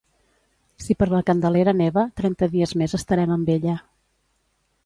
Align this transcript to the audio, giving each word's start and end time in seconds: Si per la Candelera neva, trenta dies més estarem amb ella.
Si 0.85 0.95
per 1.01 1.07
la 1.11 1.19
Candelera 1.27 1.75
neva, 1.83 2.07
trenta 2.23 2.51
dies 2.57 2.75
més 2.83 2.99
estarem 3.01 3.35
amb 3.39 3.53
ella. 3.59 3.81